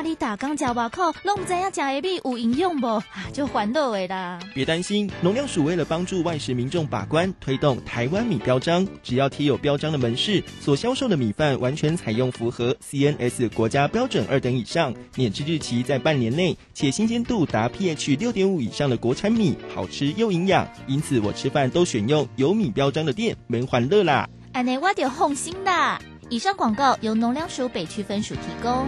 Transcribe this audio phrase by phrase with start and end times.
[0.00, 2.86] 看你打刚食外口，拢唔知影食的米有营养不？
[2.86, 3.04] 啊，
[3.34, 4.38] 就环到的啦。
[4.54, 20.66] 别担心，农粮署为了帮助外食民众把关，推动台湾米标章，只要贴有标章的门市所销售的米饭，完全采用符合 CNS 国家标准二等以上，免制日期在半年内，且新鲜度达 pH 六点五以上的国产米，好吃又营养。
[20.86, 24.26] 因此，我吃饭都选用有米标章的店，门欢乐啦。
[24.54, 26.00] 安内我就放心啦。
[26.30, 28.86] 以上广告由农粮署北区分署提供。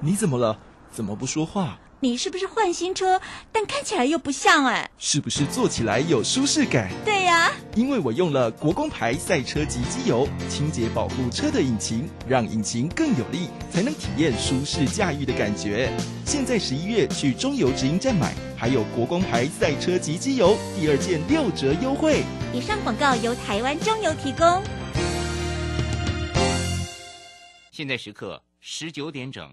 [0.00, 0.56] 你怎么了？
[0.92, 1.76] 怎么不说话？
[2.00, 3.20] 你是不是换新车？
[3.50, 4.88] 但看起来又不像哎。
[4.96, 6.88] 是不是坐起来有舒适感？
[7.04, 15.92] 对呀，因为我用了国工牌赛车级机油，清洁保护车的引擎，让引擎更有力，才能体验舒适驾驭的感觉。
[16.24, 22.22] 现在十一月去中油直营站买，还有国工牌赛车级机油第二件六折优惠。
[22.54, 24.62] 以上广告由台湾中油提供。
[27.72, 29.52] 现在时刻十九点整。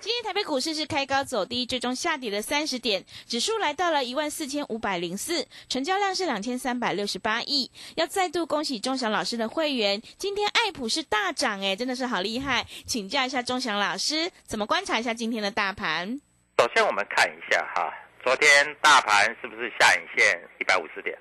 [0.00, 7.70] 今天台北股市是开高走低，最终下跌了三十点，指数来到了一万四千五百零四，成交量是两千三百六十八亿。
[7.96, 12.66] 要再度恭喜钟祥老师的会员，今天爱普是大涨，哎，真的是好厉害。
[12.86, 16.18] 请教一下钟祥老师，怎么观察一下今天的大盘？
[16.58, 17.92] 首先我们看一下哈，
[18.24, 21.14] 昨天大盘是不是下影线一百五十点？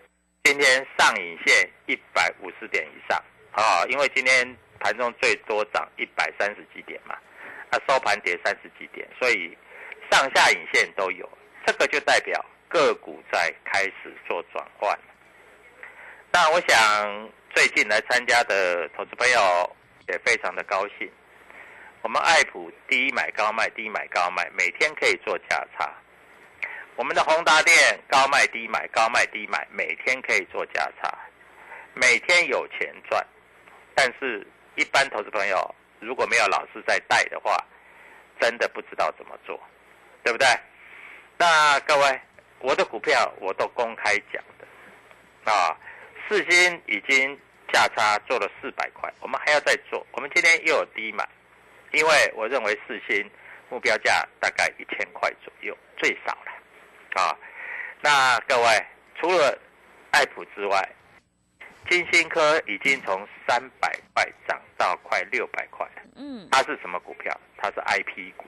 [0.46, 7.13] 今天上影线一百五十点以上啊，因为今天盘中最多涨一百三十几点嘛。
[7.72, 9.56] 它收盘跌三十几点，所以
[10.12, 11.30] 上下影线都有，
[11.66, 14.97] 这个就代表个股在开始做转换。
[16.31, 19.75] 那我想最近来参加的投资朋友
[20.08, 21.09] 也非常的高兴。
[22.02, 25.94] 我们爱普低买高卖，低买高卖，每天可以做价差。
[26.96, 27.75] 我们的宏达电
[28.08, 31.18] 高卖低买，高卖低买，每天可以做价差，
[31.94, 33.25] 每天有钱赚。
[33.94, 35.75] 但是，一般投资朋友。
[35.99, 37.57] 如果没有老师在带的话，
[38.39, 39.59] 真的不知道怎么做，
[40.23, 40.47] 对不对？
[41.37, 42.21] 那各位，
[42.59, 45.75] 我的股票我都公开讲的啊。
[46.27, 47.37] 四星已经
[47.73, 50.05] 价差做了四百块，我们还要再做。
[50.11, 51.28] 我们今天又有低买，
[51.91, 53.29] 因为我认为四星
[53.69, 57.35] 目标价大概一千块左右，最少了啊。
[58.02, 58.85] 那各位，
[59.19, 59.57] 除了
[60.11, 60.90] 爱普之外，
[61.90, 66.03] 金星科已经从三百块涨到快六百块了。
[66.16, 67.36] 嗯，它是什么股票？
[67.58, 68.46] 它是 I P 股。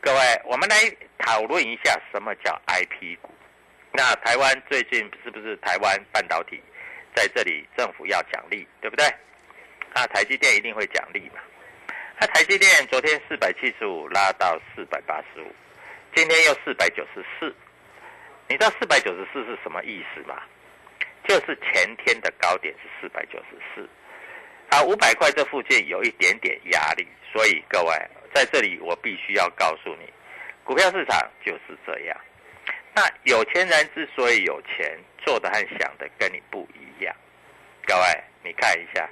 [0.00, 0.76] 各位，我们来
[1.18, 3.30] 讨论一下什么叫 I P 股。
[3.92, 6.60] 那台湾最近是不是台湾半导体
[7.14, 9.06] 在这里政府要奖励，对不对？
[9.94, 11.40] 那台积电一定会奖励嘛？
[12.18, 15.54] 那台积电昨天四百七十五拉到四百八十五，
[16.14, 17.54] 今天又四百九十四。
[18.48, 20.42] 你知道四百九十四是什么意思吗？
[21.28, 23.88] 就是前天的高点是四百九十四，
[24.70, 27.94] 啊，五百块这附近有一点点压力，所以各位
[28.34, 30.12] 在这里我必须要告诉你，
[30.64, 32.20] 股票市场就是这样。
[32.94, 37.14] 那有钱人之所以有钱，做的和想的跟你不一样。
[37.86, 38.02] 各位，
[38.42, 39.08] 你看一下，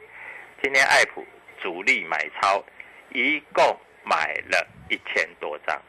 [0.62, 1.25] 今天爱普
[1.62, 2.64] 主力买超，
[3.10, 5.81] 一共买了一千多张。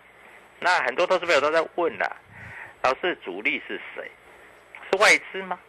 [0.59, 2.15] 那很多投资朋友都在问了，
[2.83, 4.11] 老师主力是谁？
[4.91, 5.59] 是外资吗？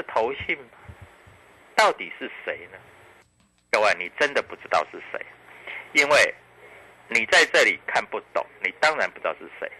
[0.00, 0.64] 是投信吗？
[1.76, 2.78] 到底是谁呢？
[3.70, 5.20] 各位，你真的不知道是谁，
[5.92, 6.34] 因为
[7.08, 9.70] 你在这里看不懂，你当然不知道是谁。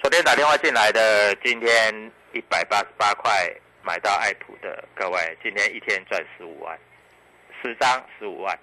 [0.00, 3.52] 昨天打电话进来的，今天一百八十八块
[3.82, 6.78] 买到爱普的各位，今天一天赚十五万，
[7.62, 8.56] 十张十五万，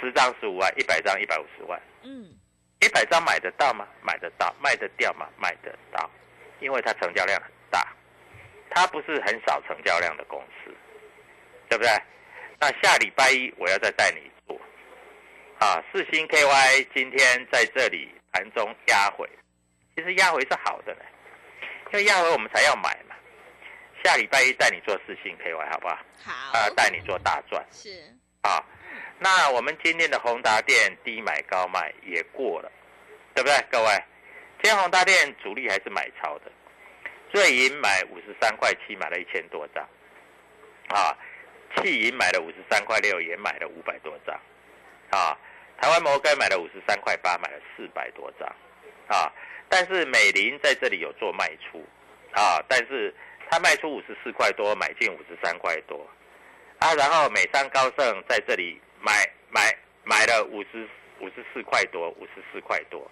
[0.00, 1.78] 十张十五万，一百张一百五十万。
[2.02, 2.32] 嗯，
[2.80, 3.86] 一百张买得到吗？
[4.00, 5.28] 买得到，卖得掉吗？
[5.36, 6.10] 卖得到，
[6.60, 7.53] 因为它成交量很大，
[8.74, 10.70] 它不是很少成交量的公司，
[11.68, 11.90] 对不对？
[12.60, 14.60] 那下礼拜一我要再带你做，
[15.58, 19.28] 啊，四星 KY 今天在这里盘中压回。
[19.96, 21.00] 其实压回是好的呢，
[21.92, 23.14] 因为压回我们才要买嘛。
[24.02, 25.98] 下礼拜一带你做四星 KY 好不好？
[26.24, 26.58] 好。
[26.58, 27.64] 啊，带你做大赚。
[27.70, 27.90] 是。
[28.42, 28.62] 啊，
[29.18, 32.70] 那我们今天的宏达店低买高卖也过了，
[33.34, 33.56] 对不对？
[33.70, 34.04] 各位，
[34.62, 36.52] 今天宏达店主力还是买超的，
[37.34, 39.84] 瑞银买五十三块七买了一千多张，
[40.86, 41.18] 啊，
[41.74, 44.40] 汽银买了五十三块六也买了五百多张，
[45.10, 45.36] 啊，
[45.80, 48.48] 台湾摩根买了五十三块八买了四百多张，
[49.08, 49.32] 啊。
[49.68, 51.84] 但是美林在这里有做卖出，
[52.30, 53.12] 啊，但是
[53.50, 56.08] 他卖出五十四块多，买进五十三块多，
[56.78, 60.88] 啊，然后美商高盛在这里买买买了五十
[61.18, 63.10] 五十四块多，五十四块多，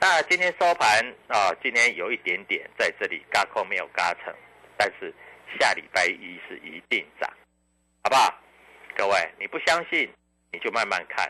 [0.00, 4.32] 那今天收盘啊，今天有一点点在这里嘎空没有嘎成，
[4.76, 5.12] 但是
[5.58, 7.28] 下礼拜一是一定涨，
[8.04, 8.32] 好不好？
[8.96, 10.08] 各位，你不相信
[10.52, 11.28] 你就慢慢看。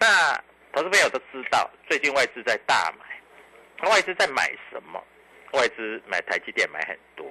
[0.00, 0.34] 那
[0.72, 3.88] 投资朋友都知道，最近外资在大买。
[3.88, 5.00] 外资在买什么？
[5.52, 7.24] 外资买台积电买很多，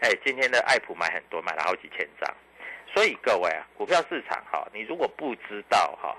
[0.00, 2.36] 哎，今天的爱普买很多，买了好几千张。
[2.92, 6.14] 所以各位啊，股票市场哈，你如果不知道哈，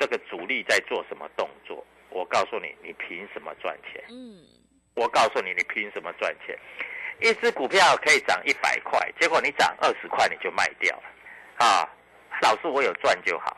[0.00, 4.02] 这个主力在做什么动作，我告诉你，你凭什么赚钱？
[4.08, 4.40] 嗯，
[4.94, 6.56] 我告诉你，你凭什么赚钱？
[7.20, 11.88] 一只股票可以涨一百块，结果你涨二十块你就卖掉了，啊，
[12.40, 13.56] 老师我有赚就好，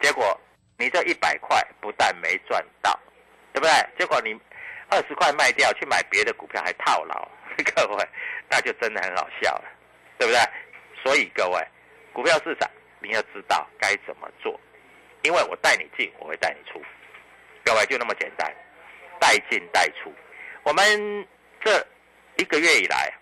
[0.00, 0.38] 结果
[0.76, 2.98] 你这一百块不但没赚到，
[3.52, 3.72] 对不对？
[3.98, 4.38] 结果你。
[4.90, 7.26] 二十块卖掉去买别的股票还套牢，
[7.74, 8.08] 各位，
[8.50, 9.64] 那就真的很好笑了，
[10.18, 10.38] 对不对？
[11.02, 11.66] 所以各位，
[12.12, 12.70] 股票市场
[13.00, 14.60] 你要知道该怎么做，
[15.22, 16.80] 因为我带你进，我会带你出，
[17.64, 18.52] 各位就那么简单，
[19.18, 20.12] 带进带出。
[20.62, 21.26] 我们
[21.64, 21.86] 这
[22.36, 23.12] 一个月以来，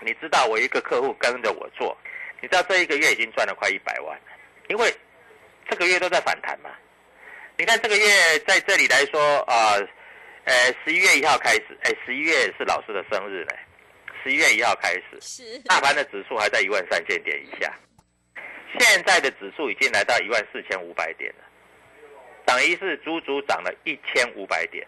[0.00, 1.96] 你知道我一个客户跟着我做，
[2.40, 4.18] 你知道这一个月已经赚了快一百万，
[4.68, 4.94] 因为
[5.68, 6.70] 这个月都在反弹嘛。
[7.56, 9.76] 你看这个月在这里来说啊。
[10.44, 13.54] 呃，十一月一号开始，哎，十一月是老师的生日呢。
[14.22, 17.70] 十一月一号开始，是大盘的指数还在一万三千点以下，
[18.78, 21.44] 现在的指数已经来到一万四千五百点了，
[22.48, 24.86] 等于是足足涨了一千五百点。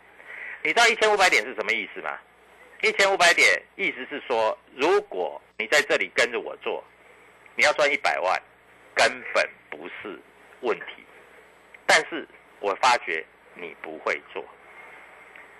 [0.62, 2.18] 你知道一千五百点是什么意思吗？
[2.80, 6.82] 一千五百点意思是说，如果你在这里跟着我做，
[7.54, 8.42] 你要赚一百万，
[8.94, 10.18] 根本不是
[10.62, 11.04] 问题。
[11.84, 12.26] 但是
[12.60, 13.22] 我发觉
[13.54, 14.42] 你不会做。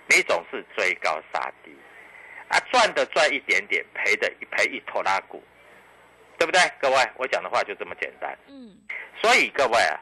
[0.07, 1.71] 你总是追高杀低，
[2.47, 5.43] 啊，赚的赚一点点，赔的一赔一拖拉股，
[6.39, 6.59] 对不对？
[6.81, 8.35] 各位，我讲的话就这么简单。
[8.47, 8.75] 嗯，
[9.21, 10.01] 所以各位啊，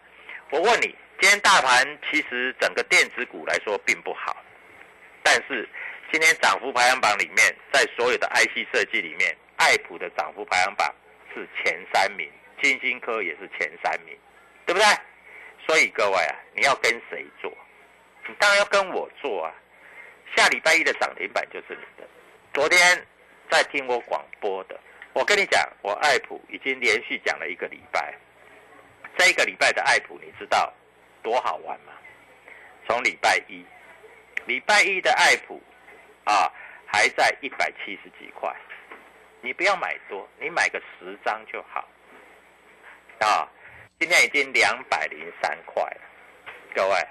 [0.49, 4.37] 我问你，今天大盘其实整个电子股来说并不好，
[5.21, 5.67] 但是
[6.11, 10.95] 今天涨幅排行榜里面，在所有的 IC 设计里面，爱普的涨幅排行榜
[11.33, 14.17] 是前三名，金星科也是前三名，
[14.65, 14.87] 对不对？
[15.67, 17.51] 所以各位啊，你要跟谁做？
[18.25, 19.53] 你当然要跟我做啊。
[20.37, 22.07] 下礼拜一的涨停板就是你的。
[22.53, 23.05] 昨天
[23.51, 24.79] 在听我广播的，
[25.11, 28.15] 我跟你讲，我爱普已经连续讲了一个礼拜。
[29.17, 30.73] 这一个礼拜的爱普，你知道
[31.23, 31.93] 多好玩嘛？
[32.87, 33.65] 从礼拜一，
[34.45, 35.61] 礼拜一的爱普
[36.25, 36.51] 啊，
[36.85, 38.53] 还在一百七十几块。
[39.41, 41.87] 你不要买多，你买个十张就好。
[43.19, 43.47] 啊，
[43.99, 46.01] 今天已经两百零三块了，
[46.73, 47.07] 各位，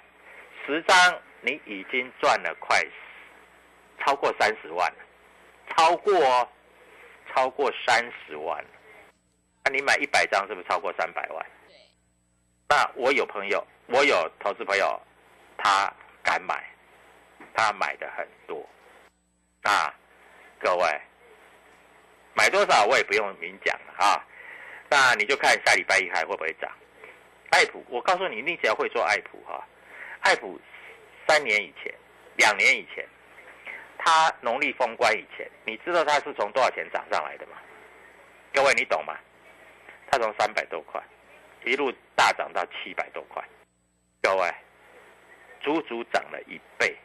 [0.66, 0.96] 十张
[1.40, 2.82] 你已经赚了快。
[4.06, 4.98] 超过三十万了，
[5.76, 6.48] 超过，
[7.34, 8.64] 超过三十万，
[9.64, 11.46] 那你买一百张是不是超过三百万？
[12.68, 15.00] 那我有朋友，我有投资朋友，
[15.56, 15.90] 他
[16.22, 16.62] 敢买，
[17.54, 18.68] 他买的很多，
[19.62, 19.94] 啊，
[20.60, 21.00] 各位，
[22.34, 24.22] 买多少我也不用明讲了啊。
[24.90, 26.70] 那你就看下礼拜一还会不会涨。
[27.50, 29.66] 爱普，我告诉你，你只要会做爱普哈，
[30.20, 30.60] 爱普
[31.26, 31.92] 三年以前、
[32.36, 33.06] 两年以前，
[33.96, 37.56] 它农历封关以前，你知道它是从多少钱涨上来的吗？
[38.52, 39.16] 各位你懂吗？
[40.10, 41.02] 它从三百多块
[41.64, 43.42] 一路大涨到七百多块，
[44.20, 44.54] 各位
[45.60, 46.96] 足足涨了一倍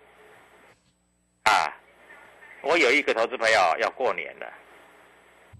[1.43, 1.73] 啊！
[2.61, 4.51] 我有一个投资朋友要过年了，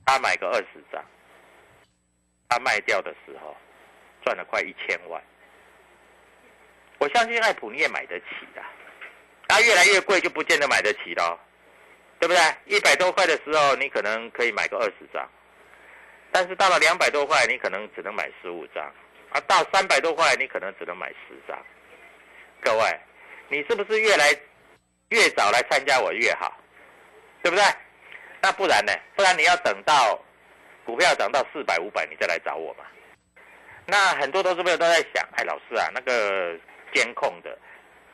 [0.06, 1.04] 他买个二十张，
[2.50, 3.56] 他卖掉的时候
[4.24, 5.22] 赚了快一千万。
[7.00, 8.64] 我相信爱普你也买得起的，
[9.48, 11.38] 它越来越贵就不见得买得起了，
[12.20, 12.42] 对不对？
[12.66, 15.30] 一百多块的时候你可能可以买个二十张，
[16.32, 18.90] 但是到了两百多块你可能只能买十五张，
[19.34, 21.58] 啊，到三百多块你可能只能买十张。
[22.62, 23.00] 各位，
[23.50, 24.30] 你是不是越来
[25.10, 26.56] 越早来参加我越好？
[27.42, 27.66] 对不对？
[28.42, 28.94] 那不然呢？
[29.16, 30.20] 不然你要等到
[30.86, 32.86] 股票涨到四百、五百，你再来找我嘛。
[33.86, 36.58] 那很多投资朋友都在想，哎，老师啊，那个
[36.94, 37.58] 监控的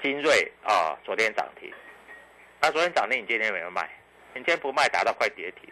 [0.02, 1.72] 精锐啊，昨天涨停，
[2.62, 3.88] 那昨天涨停，你今天有没有卖？
[4.34, 5.70] 你今天不卖，达到快跌停。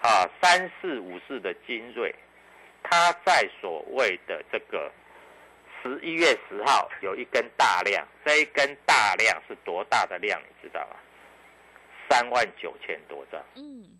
[0.00, 2.14] 啊，三四五四的精锐，
[2.84, 4.92] 它在所谓的这个
[5.82, 10.40] 十一月十号有一根大量，这一根大量是多大的量？
[10.40, 10.96] 你知道吗？
[12.08, 13.98] 三万九千多张，嗯，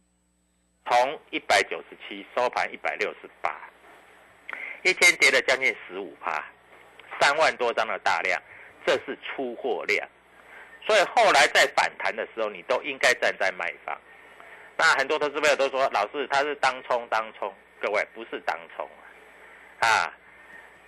[0.87, 3.59] 从一百九十七收盘一百六十八，
[4.83, 6.45] 一天跌了将近十五趴，
[7.19, 8.41] 三万多张的大量，
[8.87, 10.07] 这是出货量，
[10.87, 13.99] 所以后来在反弹的时候，你都应该站在卖方。
[14.77, 17.53] 那很多投资朋友都说，老师他是当冲当冲，
[17.85, 18.89] 各位不是当冲
[19.81, 20.15] 啊，啊，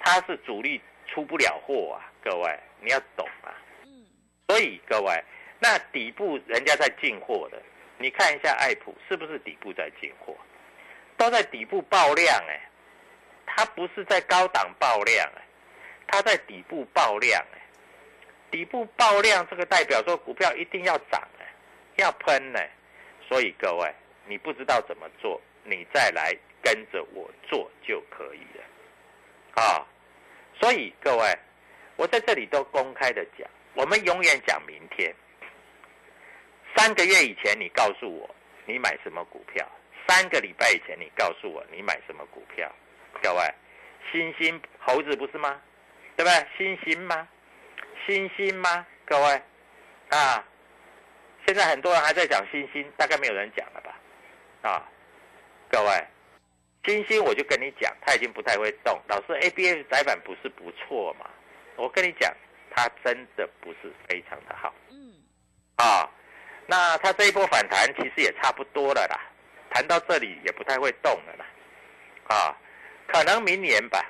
[0.01, 3.53] 他是主力出不了货啊，各位你要懂啊，
[3.85, 4.07] 嗯，
[4.49, 5.25] 所以各位。
[5.59, 7.63] 那底部人家在进货的，
[7.99, 10.35] 你看一下爱普是不是底部在进货？
[11.19, 12.61] 都在底部爆量哎，
[13.45, 15.43] 它不是在高档爆量哎，
[16.07, 17.61] 它在底部爆量哎，
[18.51, 21.47] 底部爆量这个代表说股票一定要涨哎，
[21.97, 22.61] 要喷呢，
[23.29, 23.95] 所以各位
[24.27, 26.35] 你不知道怎么做，你再来
[26.67, 29.87] 跟着我做就可以了啊，
[30.61, 31.39] 所以各位
[31.95, 35.15] 我在这里都公开的讲，我们永远讲明天。
[36.77, 38.29] 三个月以前，你告诉我
[38.65, 39.65] 你买什么股票？
[40.09, 42.69] 三个礼拜以前，你告诉我你买什么股票？
[43.23, 43.55] 各位，
[44.11, 45.63] 星星猴子不是吗？
[46.17, 46.47] 对不对？
[46.59, 47.29] 星星吗？
[48.05, 48.85] 星星吗？
[49.05, 49.43] 各位，
[50.11, 50.45] 啊，
[51.47, 54.01] 现在很多人还在讲星星，大概没有人讲了吧？
[54.69, 54.83] 啊，
[55.71, 56.07] 各位，
[56.87, 58.99] 星星我就跟你讲，它已经不太会动。
[59.09, 61.29] 老师，A B S 窄板不是不错嘛？
[61.75, 62.33] 我跟你讲，
[62.71, 64.73] 它真的不是非常的好。
[64.91, 65.13] 嗯，
[65.77, 66.09] 啊。
[66.69, 69.21] 那它这一波反弹其实也差不多了啦，
[69.71, 71.47] 谈到这里也不太会动了啦，
[72.27, 72.59] 啊，
[73.07, 74.05] 可能明年吧，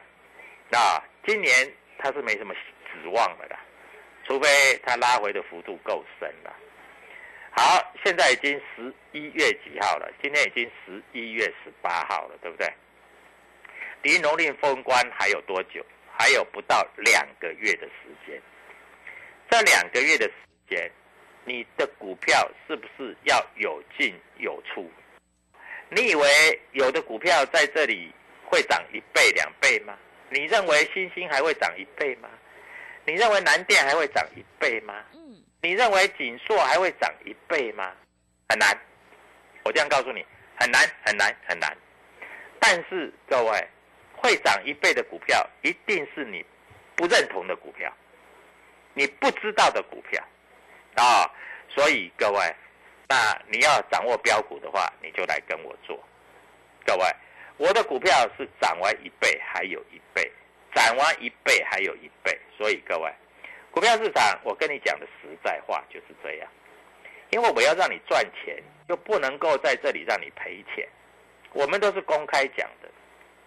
[0.71, 1.53] 啊，今年
[1.99, 3.61] 它是没什么指望了啦，
[4.25, 4.49] 除非
[4.87, 6.57] 它拉回的幅度够深了。
[7.57, 10.13] 好，现在已经十一月几号了？
[10.23, 12.71] 今天已经十一月十八号了，对不对？
[14.03, 15.85] 离农历封关还有多久？
[16.19, 18.41] 还有不到两个月的时间，
[19.51, 20.33] 这两个月的时
[20.69, 20.91] 间。
[21.49, 24.91] 你的股票是不是要有进有出？
[25.91, 28.13] 你以为有的股票在这里
[28.45, 29.97] 会涨一倍两倍吗？
[30.31, 32.29] 你认为星星还会涨一倍吗？
[33.05, 35.05] 你认为南电还会涨一倍吗？
[35.15, 37.93] 嗯，你认为锦硕还会涨一倍吗？
[38.49, 38.69] 很难，
[39.65, 40.25] 我这样告诉你，
[40.61, 41.77] 很难很难很难。
[42.61, 43.69] 但是各位，
[44.15, 46.47] 会涨一倍的股票，一定是你
[46.95, 47.93] 不认同的股票，
[48.95, 50.23] 你不知道的股票。
[50.95, 51.29] 啊，
[51.69, 52.55] 所以各位，
[53.09, 55.99] 那你要掌握标股的话，你就来跟我做。
[56.85, 57.05] 各位，
[57.57, 60.31] 我的股票是涨完一倍还有一倍，
[60.73, 62.39] 涨完一倍还有一倍。
[62.57, 63.13] 所以各位，
[63.77, 66.49] 股票市场我跟你讲的实在话就是这样，
[67.29, 68.57] 因为我要让你赚钱，
[68.89, 70.89] 又不能够在这里让你赔钱。
[71.53, 72.89] 我们都是公开讲的。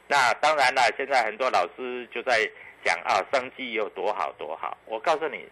[0.08, 2.48] 那当然了，现在很多老师就在
[2.86, 4.78] 讲啊，商机有多好多好。
[4.86, 5.50] 我告诉你。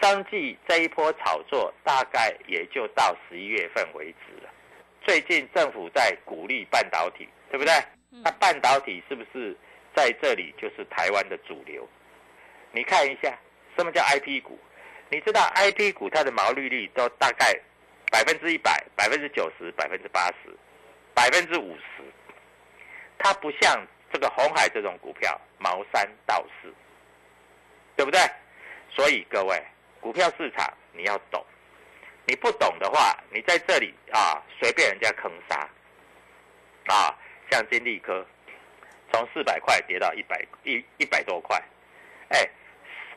[0.00, 4.50] 商季这一波炒作大概也就到十一月份为止了。
[5.02, 7.72] 最近政府在鼓励半导体，对不对？
[8.10, 9.54] 那半导体是不是
[9.94, 11.86] 在这里就是台湾的主流？
[12.72, 13.38] 你看一下
[13.76, 14.58] 什么叫 I P 股？
[15.10, 17.54] 你知道 I P 股它的毛利率都大概
[18.10, 20.56] 百分之一百、百分之九十、百分之八十、
[21.14, 22.02] 百分之五十，
[23.18, 26.72] 它不像这个红海这种股票毛三到四，
[27.96, 28.20] 对不对？
[28.90, 29.62] 所以各位。
[29.98, 31.44] 股票市场你要懂，
[32.26, 35.68] 你不懂的话，你在这里啊随便人家坑杀，
[36.86, 37.12] 啊，
[37.50, 38.24] 像金利科，
[39.10, 41.60] 从四百块跌到一百一一百多块，
[42.28, 42.48] 哎，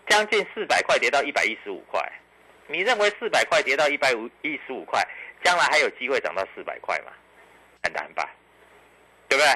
[0.09, 2.01] 将近四百块跌到一百一十五块。
[2.67, 5.01] 你认为四百块跌到一百五一十五块，
[5.43, 7.11] 将来还有机会涨到四百块吗？
[7.83, 8.29] 很难吧，
[9.27, 9.51] 对不对？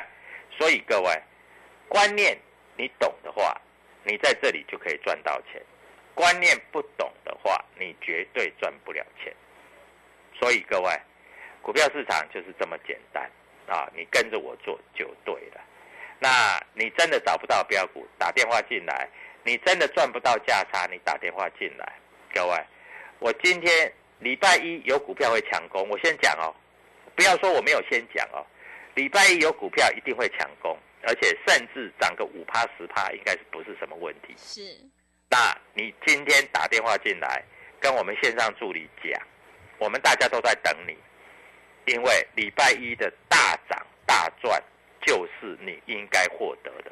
[0.57, 1.21] 所以各位，
[1.87, 2.37] 观念
[2.77, 3.59] 你懂的话，
[4.03, 5.61] 你在这里就可以赚到钱；
[6.15, 9.33] 观念不懂的话，你绝对赚不了钱。
[10.39, 10.91] 所以各位，
[11.61, 13.29] 股票市场就是这么简单
[13.67, 13.87] 啊！
[13.95, 15.61] 你跟着我做就对了。
[16.19, 19.07] 那你真的找不到标股，打电话进来；
[19.43, 21.93] 你真的赚不到价差，你打电话进来，
[22.33, 22.57] 各位。
[23.19, 26.53] 我今天礼拜一有股票会抢攻，我先讲哦，
[27.15, 28.45] 不要说我没有先讲哦。
[28.95, 34.33] 礼拜一有股票一定会抢攻，而且甚至涨个五趴十趴，应该是不是什么问题？
[34.37, 34.61] 是。
[35.29, 37.43] 那你今天打电话进来，
[37.79, 39.21] 跟我们线上助理讲，
[39.77, 40.95] 我们大家都在等你，
[41.91, 44.61] 因为礼拜一的大涨大赚
[45.01, 46.91] 就是你应该获得的。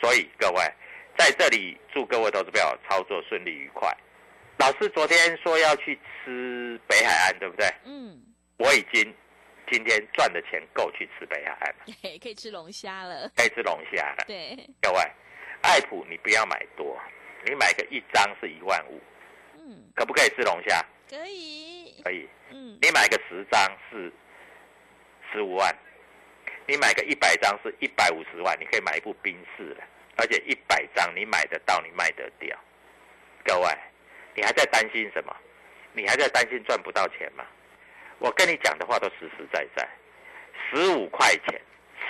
[0.00, 0.62] 所以各位
[1.16, 3.90] 在这里祝各位投资友操作顺利愉快。
[4.58, 7.66] 老师昨天说要去吃北海岸，对不对？
[7.84, 8.20] 嗯，
[8.58, 9.14] 我已经
[9.70, 11.84] 今天赚的钱够去吃北海岸了。
[12.20, 13.30] 可以吃龙虾了。
[13.36, 14.24] 可以吃龙虾了。
[14.26, 15.00] 对，各位，
[15.62, 16.98] 爱普你不要买多，
[17.44, 19.00] 你买个一张是一万五。
[19.58, 20.84] 嗯，可不可以吃龙虾？
[21.08, 22.00] 可以。
[22.04, 22.28] 可以。
[22.50, 24.12] 嗯，你买个十张是
[25.32, 25.74] 十五万，
[26.66, 29.84] 你买个一百张是一百五十万，你可以买一部宾士了。
[30.16, 32.56] 而且一百张你买得到，你卖得掉。
[33.44, 33.68] 各位。
[34.38, 35.34] 你还在担心什么？
[35.94, 37.42] 你还在担心赚不到钱吗？
[38.18, 39.88] 我跟你讲的话都实实在在。
[40.68, 41.58] 十五块钱，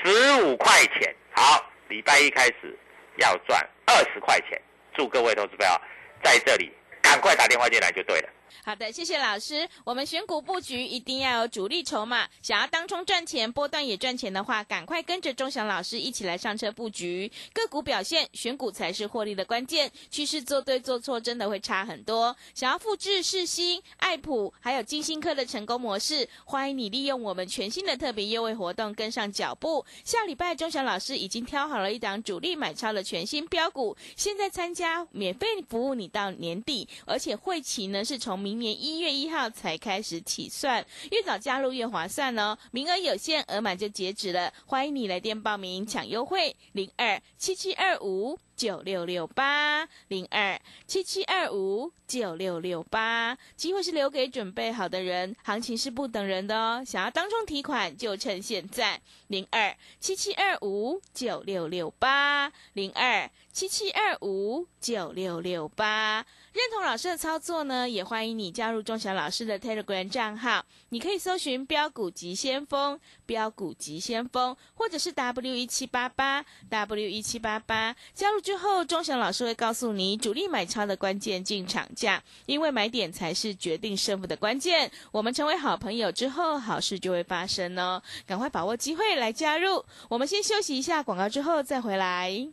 [0.03, 2.77] 十五块钱，好，礼拜一开始
[3.19, 4.61] 要赚二十块钱。
[4.93, 5.81] 祝各位投资朋友
[6.21, 8.29] 在这里赶快打电话进来就对了。
[8.65, 9.69] 好的，谢谢老师。
[9.85, 19.91] 我们选股布局一定要有主力筹码，想要当冲赚钱、波段也赚钱的话，赶快跟着钟祥老师一起来上车布局个股表现，选股才是获利的关键。
[20.11, 22.35] 趋势做对做错真的会差很多。
[22.55, 29.85] 想要复制世新、爱普还有金星科的成功模式，欢迎你利用我们全新的特别优惠活动跟上脚步。
[30.05, 38.36] 下礼拜钟祥老师已经挑好了一档主力买超的全新标股，现在参加免费服务你到年底，而且会期呢是从。
[38.37, 42.57] 明年一月一号才开始起算，越早加入越划算哦。
[42.71, 44.53] 名额有限，额满就截止了。
[44.67, 53.37] 欢迎你来电报名抢优惠，零二七七二五九六六八零二七七二五九六六八。
[53.55, 56.83] 机会是留给准备好的人，行情是不等人的哦。
[56.85, 66.25] 想要当中提款，就趁现在，零二七七二五九六六八零二七七二五九六六八。
[66.53, 70.65] 认同老师的操作呢，也欢迎你加入钟祥老师的 Telegram 账号。
[70.89, 77.95] 你可以搜寻“标股急先锋”、“标股急先锋”，或者是 W 一七八八 W 一七八八。
[78.15, 84.89] 加入之后，钟祥老师会告诉你主力买超的关键进场价，因为买点才是决定胜负的关键。
[85.11, 88.01] 我们成为好朋友之后，好事就会发生哦。
[88.25, 89.85] 赶快把握机会来加入。
[90.09, 92.47] 我们先休息一下广告，之后再回来。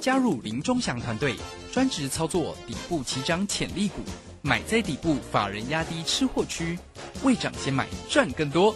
[0.00, 1.34] 加入林中祥团队，
[1.70, 4.00] 专职操作底部起涨潜力股，
[4.40, 6.78] 买在底部，法人压低吃货区，
[7.22, 8.74] 未涨先买赚更多。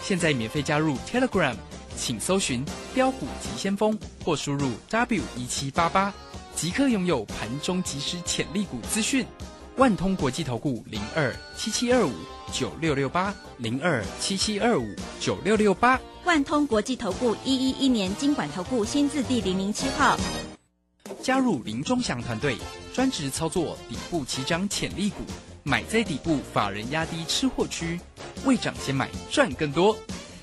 [0.00, 1.54] 现在免费加入 Telegram，
[1.96, 6.12] 请搜寻标股急先锋或输入 W 一七八八，
[6.54, 9.26] 即刻拥有盘中即时潜力股资讯。
[9.76, 12.12] 万通国际投顾零二七七二五
[12.52, 14.86] 九六六八零二七七二五
[15.20, 15.98] 九六六八。
[16.24, 20.18] 万通国际投顾一一一年经管投顾新字第零零七号，
[21.22, 22.58] 加入林忠祥团队，
[22.92, 25.22] 专职操作底部起涨潜力股，
[25.62, 27.98] 买在底部，法人压低吃货区，
[28.44, 29.96] 未涨先买赚更多。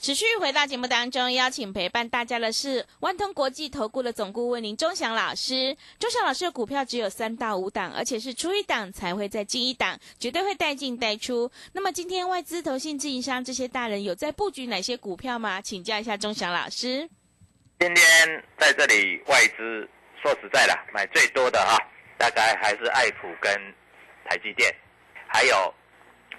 [0.00, 5.76] 持续回到节目当中，邀请陪伴大家的是万通国际投顾的总顾问林钟祥老师。
[5.98, 11.50] 钟祥老师的股票只有三到五档，而且是出一档才会再进一档，绝对会带进带出。
[11.74, 15.60] 那么今天外资、投信、自营商这些大人有在布局哪些股票吗？
[15.60, 17.06] 请教一下钟祥老师。
[17.78, 19.86] 今天在这里外资
[20.22, 21.76] 说实在的买最多的哈，
[22.16, 23.52] 大概还是爱普跟
[24.24, 24.74] 台积电，
[25.28, 25.74] 还有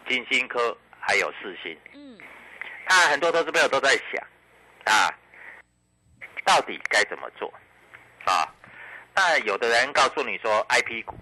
[0.10, 1.78] 金星科，还有四星。
[1.94, 2.18] 嗯，
[2.94, 4.22] 那很多投资朋友都在想
[4.84, 5.08] 啊，
[6.44, 7.50] 到底该怎么做
[8.26, 8.46] 啊？
[9.16, 11.16] 那有的人告诉你说 I P 股，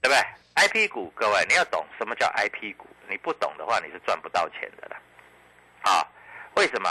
[0.00, 0.18] 对不对
[0.54, 4.96] ？I P 股，各位你要懂什么叫 I P 股，你不懂的话，你是赚不到钱的啦。
[5.82, 6.08] 啊，
[6.54, 6.90] 为什么？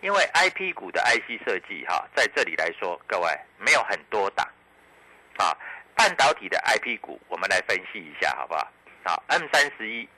[0.00, 4.44] 因为 I P 股的 I C 设计哈，在这里来说，各位没有很多档。
[5.36, 5.56] 啊，
[5.94, 8.66] 半导体的 I P 股，我们来分析一下好不好？
[9.04, 10.08] 好，M 三十一，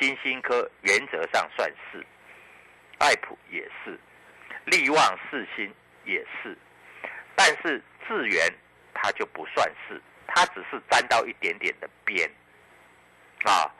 [0.00, 2.04] 金星科原则上算是，
[2.98, 3.98] 爱普也是，
[4.64, 5.72] 力旺四星
[6.04, 6.56] 也是，
[7.34, 8.52] 但是智源
[8.94, 12.28] 它就不算是，它只是沾到一点点的边。
[13.44, 13.70] 啊，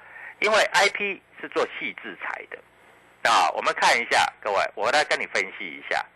[0.40, 2.58] 因为 I P 是做细制裁的。
[3.28, 6.06] 啊，我们看一下，各位，我来跟你分析一下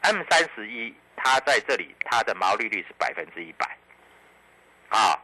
[0.00, 3.76] ，M 三十一，它在这里，它的毛利率是百分之一百，
[4.88, 5.20] 啊，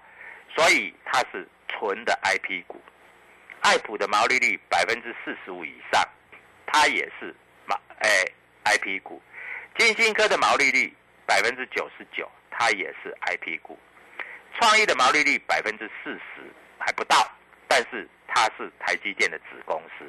[0.55, 2.81] 所以它是纯的 IP 股。
[3.63, 6.07] 爱普的毛利率百分之四十五以上，
[6.73, 7.35] 它也是
[7.67, 8.09] 毛哎
[8.65, 9.23] IP 股。
[9.79, 10.93] 金星科的毛利率
[11.27, 13.79] 百分之九十九，它也是 IP 股。
[14.59, 17.31] 创意的毛利率百分之四十还不到，
[17.69, 20.05] 但是它是台积电的子公司。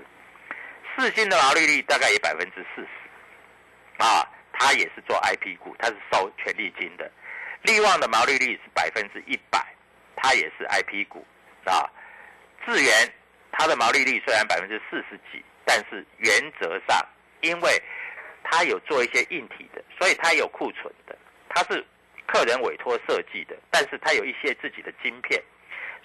[0.96, 7.12] 四星的毛利率大概也百分之四十，啊，它也是做 IP 股，它是收权利金的。
[7.64, 9.66] 利旺的毛利率是百分之一百，
[10.16, 11.26] 它也是 IP 股，
[11.66, 11.90] 啊。
[12.66, 13.14] 智源
[13.52, 16.98] 它的毛利率虽然百分之四十几，但是原则上，
[17.42, 17.82] 因为
[18.44, 21.18] 它有做一些硬体的，所以它有库存的，
[21.50, 21.86] 它是
[22.28, 25.42] 客人委托设计的，但是它有一些自己的晶片，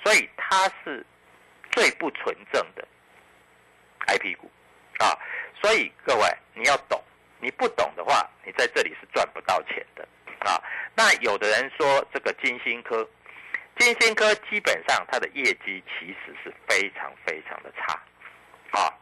[0.04, 1.04] 所以它是
[1.70, 2.86] 最不纯正的
[4.06, 4.50] IP 股。
[4.98, 5.16] 啊，
[5.62, 6.22] 所以各位
[6.54, 7.00] 你要懂，
[7.38, 10.02] 你不懂的话，你在这里是赚不到钱的
[10.40, 10.60] 啊。
[10.96, 13.08] 那有的人说这个金星科，
[13.78, 17.92] 金星科基本上它的业绩其实是非常非常的差，
[18.72, 18.92] 啊，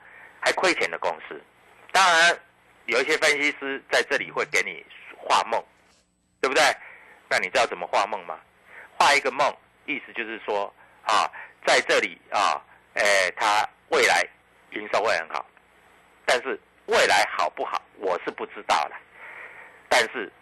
[0.47, 1.43] 还亏钱的公司。
[1.91, 2.39] 当然
[2.85, 4.87] 有一些分析师在这里会给你
[5.19, 5.61] 画梦，
[6.41, 6.63] 对不对？
[7.29, 8.39] 那你知道怎么画梦吗？
[8.97, 9.53] 画一个梦，
[9.87, 11.29] 意思就是说啊，
[11.67, 12.63] 在这里啊，
[12.95, 14.25] 诶，它未来
[14.71, 15.45] 营收会很好。
[16.25, 18.97] 但是未来好不好，我是不知道了。
[19.89, 20.33] 但是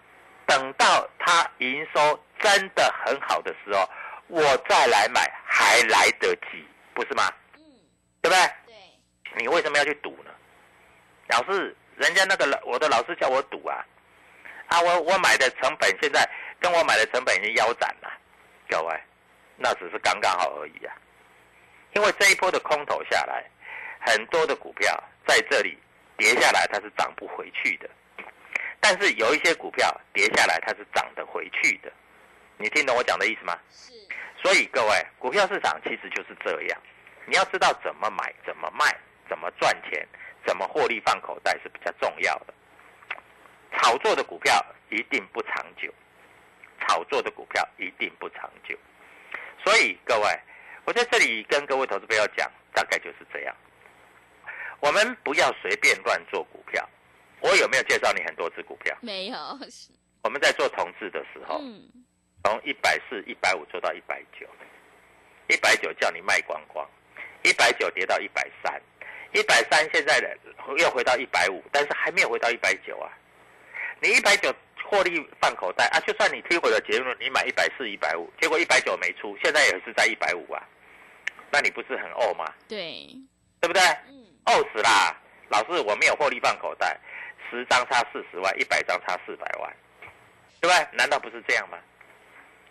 [0.45, 3.89] 等到它营收真的很好的时候，
[4.27, 6.63] 我再来买还来得及，
[6.93, 7.33] 不是吗？
[7.57, 7.63] 嗯，
[8.21, 8.51] 对不对？
[9.35, 9.43] 对。
[9.43, 10.31] 你为什么要去赌呢？
[11.29, 13.85] 老师，人家那个老我的老师叫我赌啊，
[14.69, 16.29] 啊，我我买的成本现在
[16.61, 18.13] 跟我买的成本已经腰斩了，
[18.69, 19.01] 各位，
[19.57, 20.95] 那只是刚刚好而已啊。
[21.95, 23.45] 因为这一波的空头下来，
[24.01, 25.03] 很多的股票。
[25.27, 25.79] 在这里
[26.19, 27.89] 跌下来，它是涨不回去的。
[28.79, 31.91] 但是有一些股票跌下来，它是涨得回去的。
[32.59, 33.59] 你听懂我讲的意思吗？
[33.71, 33.95] 是。
[34.43, 36.79] 所以各位，股票市场其实就是这样。
[37.25, 38.85] 你要知道怎么买、怎么卖、
[39.29, 40.07] 怎么赚钱、
[40.47, 42.55] 怎么获利放口袋是比较重要的。
[43.73, 45.93] 炒作的股票一定不长久，
[46.81, 48.79] 炒作的股票一定不长久。
[49.65, 50.41] 所以各位，
[50.85, 53.57] 我在这里跟各位投资朋友讲，大概就是这样。
[54.81, 56.89] 我们不要随便乱做股票。
[57.41, 58.97] 我有没有介绍你很多只股票？
[59.03, 59.37] 没有。
[60.23, 61.61] 我们在做同志的时候，
[62.43, 64.47] 从一百四、一百五做到一百九，
[65.49, 66.89] 一百九叫你卖光光，
[67.43, 68.81] 一百九跌到一百三，
[69.35, 70.39] 一百三现在的
[70.79, 73.11] 又回到一百五，但是还没有回到一百九啊。
[74.01, 80.63] 你一百九获利放口袋啊，就算你听我的结论，你买一百四、一百五，结果一百九没出，现在也是在一百五啊，
[81.51, 82.45] 那你不是很呕吗？
[82.69, 83.09] 对，
[83.61, 83.83] 对不对？
[84.09, 84.25] 嗯。
[84.45, 85.17] 呕死啦！
[85.49, 87.01] 老师，我没有获利放口袋，
[87.49, 89.75] 十张差四十万，一百张差四百万，
[90.61, 90.87] 对不对？
[90.93, 91.79] 难道不是这样吗？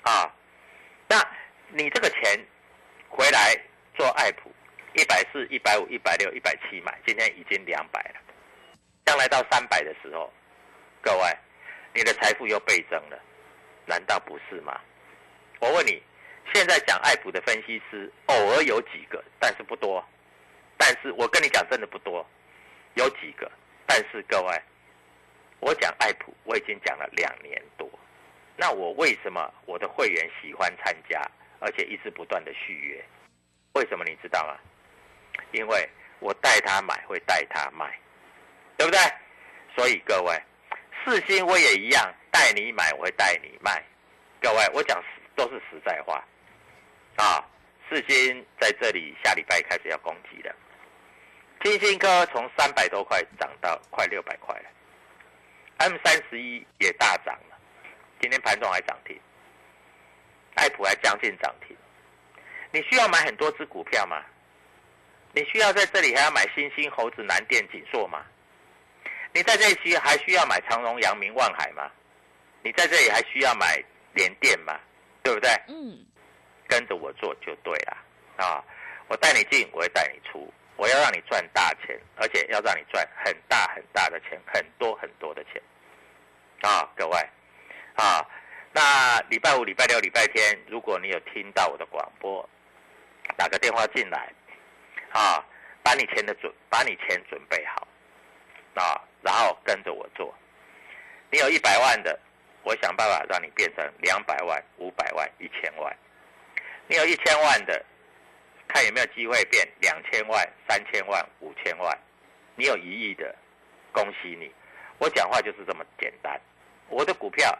[0.03, 0.31] 啊，
[1.07, 1.19] 那
[1.69, 2.39] 你这个钱
[3.09, 3.59] 回来
[3.95, 4.51] 做爱普，
[4.95, 8.21] 一百四、一百五、一百六、一百七买，今天已经两百了，
[9.05, 10.31] 将来到三百的时候，
[11.01, 11.37] 各位，
[11.95, 13.19] 你的财富又倍增了，
[13.85, 14.79] 难道不是吗？
[15.59, 16.01] 我问你，
[16.53, 20.03] 现在讲爱普的分析师，偶尔有几个，但是不多。
[20.77, 22.25] 但是我跟你讲，真的不多，
[22.95, 23.51] 有几个。
[23.87, 24.61] 但是各位，
[25.59, 27.89] 我讲爱普，我已经讲了两年多。
[28.55, 31.19] 那我为什么我的会员喜欢参加，
[31.59, 33.03] 而且一直不断的续约？
[33.73, 34.55] 为什么你知道吗？
[35.51, 37.97] 因为我带他买，会带他卖，
[38.77, 38.99] 对不对？
[39.75, 40.41] 所以各位，
[41.03, 43.83] 四星我也一样，带你买，我会带你卖。
[44.41, 45.03] 各位，我讲
[45.35, 46.23] 都是实在话
[47.17, 47.43] 啊。
[47.89, 50.55] 四星在这里下礼拜开始要攻击了。
[51.63, 54.69] 金星科从三百多块涨到快六百块了
[55.77, 57.57] ，M 三十一也大涨了，
[58.19, 59.19] 今天盘中还涨停，
[60.55, 61.75] 爱普还将近涨停。
[62.71, 64.23] 你需要买很多只股票吗？
[65.33, 68.23] 你需要在这里还要买星星、猴子、南电、锦硕吗？
[69.33, 71.89] 你在这里需还需要买长荣、阳明、万海吗？
[72.61, 74.79] 你在这里还需要买联电吗？
[75.23, 75.49] 对不对？
[75.67, 76.05] 嗯。
[76.67, 77.97] 跟着我做就对了
[78.37, 78.63] 啊！
[79.07, 80.51] 我带你进，我会带你出。
[80.75, 85.61] 我要让你赚大钱，而且要让你赚很大很大的钱，很多很多的钱。
[86.61, 87.17] 啊，各位，
[87.95, 88.25] 啊，
[88.71, 92.47] 那礼拜五、礼拜六、礼拜天，如果你有听到我的广播，
[93.37, 94.33] 打个电话进来，
[95.13, 95.45] 啊，
[95.83, 97.87] 把你钱的准，把你钱准备好，
[98.75, 100.33] 啊，然后跟着我做。
[101.31, 102.19] 你有一百万的，
[102.63, 105.95] 我想办法让你变成两百万、五百万、一千万。
[106.87, 107.85] 你有一千万的，
[108.67, 111.97] 看有没有机会变两千万、三千万、五千万。
[112.55, 113.35] 你有一亿的，
[113.91, 114.51] 恭喜你。
[114.97, 116.39] 我讲话就是这么简单。
[116.89, 117.57] 我的股票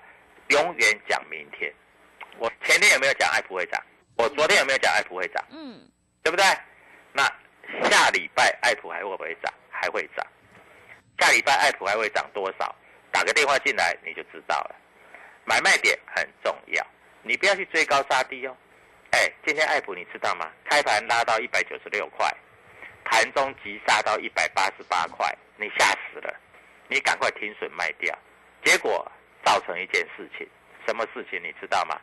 [0.50, 1.74] 永远讲明天。
[2.38, 3.82] 我前天有没有讲爱普会涨？
[4.18, 5.46] 我昨天有没有讲爱普会涨？
[5.50, 5.88] 嗯，
[6.22, 6.46] 对不对？
[7.12, 7.24] 那
[7.90, 9.54] 下礼拜爱普还会不会涨？
[9.70, 10.26] 还会涨。
[11.20, 12.76] 下礼拜爱普还会涨多少？
[13.12, 14.76] 打个电话进来你就知道了。
[15.46, 16.86] 买卖点很重要，
[17.22, 18.56] 你不要去追高杀低哦。
[19.12, 20.52] 哎，今天爱普你知道吗？
[20.66, 22.28] 开盘拉到一百九十六块，
[23.04, 26.34] 盘中急杀到一百八十八块，你吓死了，
[26.88, 28.18] 你赶快停损卖掉。
[28.64, 29.10] 结果
[29.44, 30.48] 造成一件事情，
[30.88, 32.00] 什么事情你知道吗？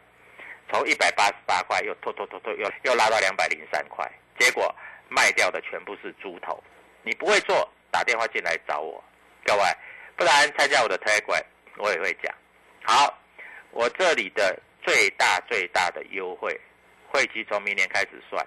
[0.71, 4.73] 从一百八十八块又拖拖拖拖又又拉到两百零三块，结果
[5.11, 6.63] 卖掉的全部是猪头。
[7.03, 9.03] 你不会做，打电话进来找我，
[9.45, 9.63] 各位，
[10.17, 11.25] 不然参加我的 taik
[11.77, 12.35] 我也会讲。
[12.85, 13.19] 好，
[13.71, 16.59] 我这里的最大最大的优惠，
[17.09, 18.47] 会期从明年开始算，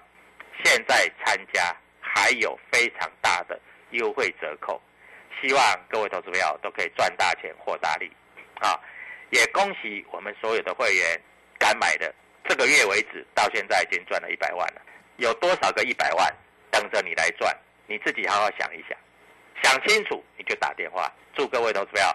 [0.64, 4.80] 现在参加还有非常大的优惠折扣。
[5.40, 8.10] 希望各位投资朋友都可以赚大钱、获大利，
[8.60, 8.80] 啊！
[9.30, 11.20] 也恭喜我们所有的会员
[11.58, 12.14] 敢买的，
[12.48, 14.82] 这个月为止到现在已经赚了一百万了。
[15.16, 16.32] 有多少个一百万
[16.74, 17.56] 等着你来赚？
[17.86, 18.98] 你自己好好想一想，
[19.62, 21.08] 想清楚你就打电话。
[21.36, 22.08] 祝各位投资朋友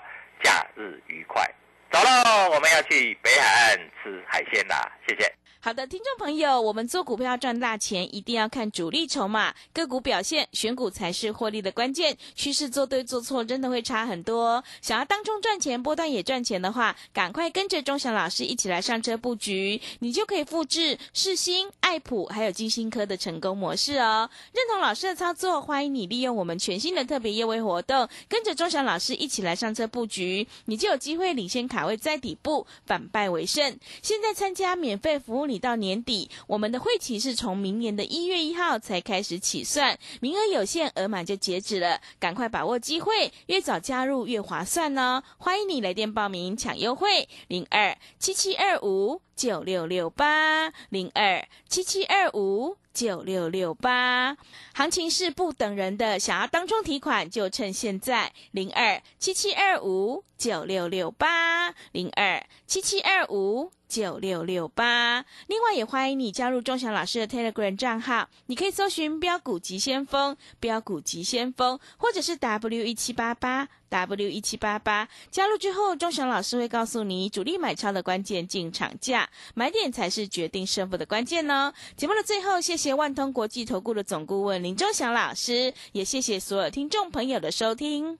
[0.44, 1.50] 假日愉快，
[1.92, 2.50] 走喽！
[2.54, 5.34] 我们要去北海岸吃海鲜啦，谢谢。
[5.62, 12.16] 好的，听众朋友，我们做股票赚大钱，一定要看主力筹码、个股表现，选股才是获利的关键。
[12.34, 14.64] 趋势做对做错，真的会差很多。
[14.82, 24.30] 想要当中赚钱，波段也赚钱的话，赶快跟着钟祥老师一起来上车布局，你就可以复制世新、爱普还有金星科的成功模式哦。
[24.54, 33.80] 认同老师的操作，欢迎你利用我们全新的特别优惠活动，跟着钟祥老师一起来上车布局，你就有机会领先卡卡位在底部，反败为胜。
[34.02, 35.46] 现在参加免费服务。
[35.46, 45.24] 你到年底，我们的会期是从明年的一月一号才开始起算，名额有限，额满就截止了，赶快把握机会，越早加入越划算哦！
[45.38, 54.36] 欢迎你来电报名抢优惠，零二七七二五九六六八零二七七二五九六六八，
[54.74, 63.72] 行情是不等人的，想要当中提款就趁现在，零二七七二五九六六八零二七七二五。
[63.90, 75.10] 九六六八，另外也欢迎你加入钟祥老师的 Telegram 账号，你可以搜寻“标股急先锋”、“标股急先锋”，或者是 W 一七八八 W 一七八八。
[75.32, 81.74] 加入之后，钟祥老师会告诉你主力买超的关键进场价，买点才是决定胜负的关键呢。
[81.98, 88.20] 节目的最后，谢谢万通国际投顾的总顾问林钟祥老师，也谢谢所有听众朋友的收听。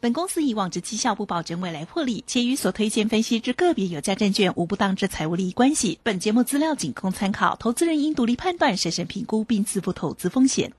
[0.00, 5.98] 本公司以往之绩效不保证未来获利，且与所推荐分析之个别有价证券无不当之财务利益关系。
[6.02, 10.72] 本节目资料仅供参考，投资人应独立判断、审慎评估并自负投资风险。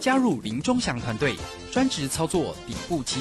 [0.00, 1.34] 加入林中祥团队，
[1.70, 3.20] 专职操作底部期